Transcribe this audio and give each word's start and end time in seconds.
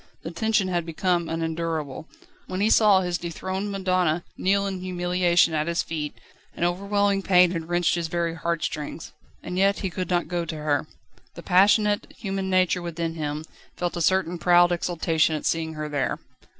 The 0.23 0.31
tension 0.31 0.67
had 0.67 0.83
become 0.83 1.29
unendurable. 1.29 2.07
When 2.47 2.59
he 2.59 2.71
saw 2.71 3.01
his 3.01 3.19
dethroned 3.19 3.71
madonna 3.71 4.23
kneel 4.35 4.65
in 4.65 4.79
humiliation 4.79 5.53
at 5.53 5.67
his 5.67 5.83
feet, 5.83 6.15
an 6.55 6.63
overwhelming 6.63 7.21
pain 7.21 7.51
had 7.51 7.69
wrenched 7.69 7.93
his 7.93 8.07
very 8.07 8.33
heart 8.33 8.63
strings. 8.63 9.11
And 9.43 9.59
yet 9.59 9.81
he 9.81 9.91
could 9.91 10.09
not 10.09 10.27
go 10.27 10.43
to 10.43 10.57
her. 10.57 10.87
The 11.35 11.43
passionate, 11.43 12.11
human 12.17 12.49
nature 12.49 12.81
within 12.81 13.13
him 13.13 13.45
felt 13.77 13.95
a 13.95 14.01
certain 14.01 14.39
proud 14.39 14.71
exultation 14.71 15.35
at 15.35 15.45
seeing 15.45 15.73
her 15.75 15.87
there. 15.87 16.17